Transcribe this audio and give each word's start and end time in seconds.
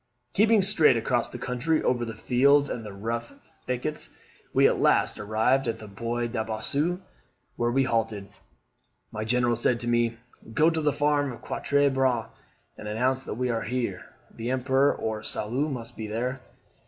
"Keeping 0.33 0.63
straight 0.63 0.97
across 0.97 1.29
the 1.29 1.37
country 1.37 1.83
over 1.83 2.03
fields 2.11 2.71
and 2.71 2.83
the 2.83 2.91
rough 2.91 3.33
thickets, 3.67 4.15
we 4.51 4.67
at 4.67 4.79
last 4.79 5.19
arrived 5.19 5.67
at 5.67 5.77
the 5.77 5.87
Bois 5.87 6.25
de 6.25 6.43
Bossu, 6.43 7.01
where 7.55 7.69
we 7.69 7.83
halted. 7.83 8.29
My 9.11 9.23
General 9.23 9.55
said 9.55 9.79
to 9.81 9.87
me, 9.87 10.17
'Go 10.55 10.71
to 10.71 10.81
the 10.81 10.91
farm 10.91 11.31
of 11.31 11.43
Quatre 11.43 11.91
Bras 11.91 12.29
and 12.79 12.87
announce 12.87 13.21
that 13.25 13.35
we 13.35 13.51
are 13.51 13.61
here. 13.61 14.15
The 14.33 14.49
Emperor 14.49 14.91
or 14.91 15.21
Soult 15.21 15.69
must 15.69 15.95
be 15.95 16.07
there. 16.07 16.41